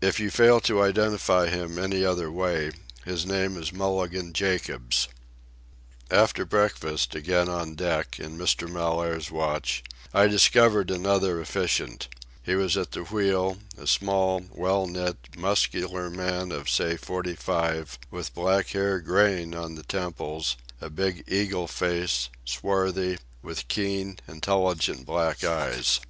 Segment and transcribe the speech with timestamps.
[0.00, 2.70] If you fail to identify him any other way,
[3.04, 5.06] his name is Mulligan Jacobs."
[6.10, 8.70] After breakfast, again on deck, in Mr.
[8.72, 9.84] Mellaire's watch,
[10.14, 12.08] I discovered another efficient.
[12.42, 17.98] He was at the wheel, a small, well knit, muscular man of say forty five,
[18.10, 25.04] with black hair graying on the temples, a big eagle face, swarthy, with keen, intelligent
[25.04, 26.00] black eyes.